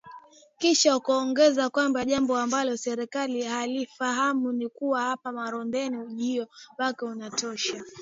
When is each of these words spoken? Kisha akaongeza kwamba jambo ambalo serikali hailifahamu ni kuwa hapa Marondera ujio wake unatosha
Kisha 0.59 0.93
akaongeza 0.95 1.69
kwamba 1.69 2.05
jambo 2.05 2.37
ambalo 2.37 2.77
serikali 2.77 3.43
hailifahamu 3.43 4.51
ni 4.51 4.69
kuwa 4.69 5.01
hapa 5.01 5.31
Marondera 5.31 5.99
ujio 6.03 6.47
wake 6.77 7.05
unatosha 7.05 7.83